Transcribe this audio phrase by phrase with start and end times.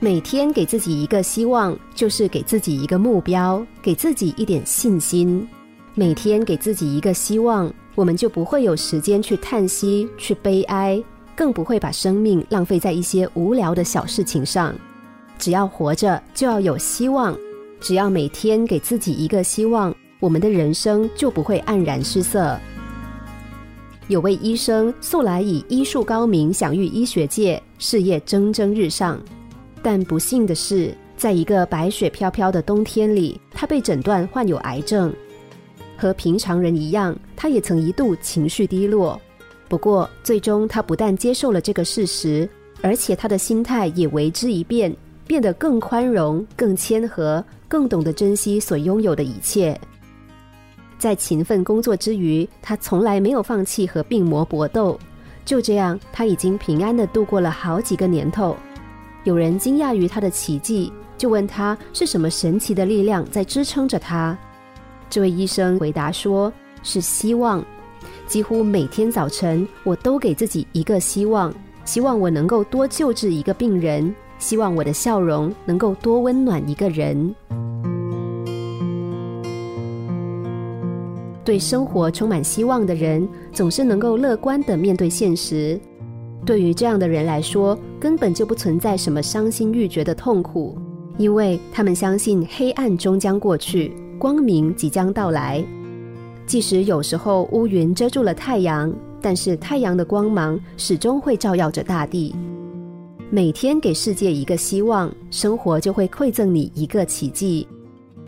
[0.00, 5.44] 每天给自己一个希望，就是给自己一个目标，给自己一点信心。
[5.94, 11.02] 每天给自己一个希望，我们就不会有时间去叹息、去悲哀，
[11.34, 14.72] 更不会把生命浪费在一些无聊的小事情上。
[15.36, 17.36] 只要活着，就要有希望。
[17.80, 22.56] 只要每天给自己一个希望，我们的人生就不会黯然失色。
[24.06, 29.20] 有位医生素来以医术高明享誉医学界，事业蒸蒸日上。
[29.90, 35.10] 但不幸的是，在一个白雪飘飘的冬天里，他被诊断患有癌症。
[35.96, 39.18] 和平常人一样，他也曾一度情绪低落。
[39.66, 42.46] 不过，最终他不但接受了这个事实，
[42.82, 44.94] 而且他的心态也为之一变，
[45.26, 49.74] 变得更宽容、更谦和、更懂得珍惜所拥有的一切。
[50.98, 55.00] 在勤奋工作之余，他从来没有放弃和病魔搏斗。
[55.46, 58.54] 就这样，他已经平安的度过了好几个年头。
[59.28, 64.34] 有人惊讶于他的奇迹，就问他是什么神奇的力量在支撑着他。
[65.10, 66.50] 这位医生回答说
[66.82, 67.62] ：“是希望。
[68.26, 71.52] 几乎每天早晨，我都给自己一个希望，
[71.84, 77.34] 希望我能够多救治一个病人，希望我的笑容能够多温暖一个人。”
[81.44, 85.78] 对生活充满希望的人，总是能够乐观的面对现实。
[86.44, 90.78] 对于这样的人来说，根本就不存在什么伤心欲绝的痛苦，
[91.18, 93.92] 因为他们相信黑暗终将过去。
[94.18, 95.64] 光明即将到来，
[96.44, 102.34] 即使有时候乌云遮住了太阳，但是太阳的光芒始终会照耀着大地。
[103.30, 107.64] 每天给世界一个希望，生活就会馈赠你一个奇迹。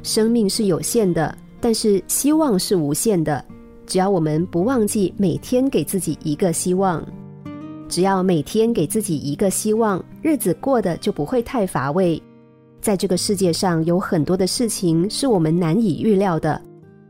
[0.05, 3.45] 生命是有限的，但是希望是无限的。
[3.87, 7.05] 只要我们不忘记每天给自己一个希望，
[7.91, 12.23] 只要每天给自己一个希望，日子过得就不会太乏味。
[12.81, 16.59] 在这个世界上，有很多的事情是我们难以预料的。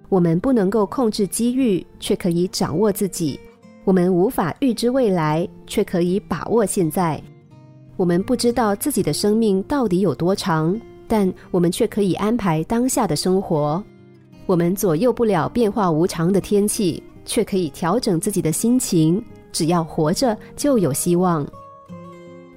[0.08, 3.38] 我们不能够控制机遇，却可以掌握自己；
[3.84, 7.22] 我们无法预知未来，却可以把握现在。
[7.96, 13.80] 我们不知道自己的生命到底有多长，但我们却可以安排当下的生活。
[14.46, 19.22] 我们左右不了变化无常的天气，却可以调整自己的心情。
[19.52, 21.46] 只要活着，就有希望。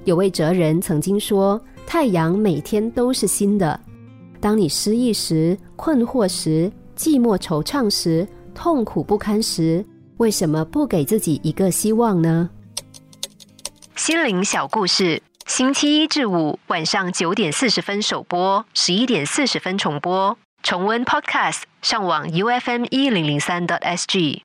[0.05, 1.61] 有位哲人曾经说。
[1.85, 3.77] 太阳每天都是新的。
[4.39, 9.85] 当你失意时、困惑时、寂寞惆怅时、痛苦不堪时，
[10.17, 12.49] 为什么不给自己一个希望呢？
[13.97, 20.37] 心灵小故事，星期一至五晚上九点四十分首播，十一点四十分重播。
[20.63, 24.43] 重温 Podcast，上网 U F M 一零零三 t S G。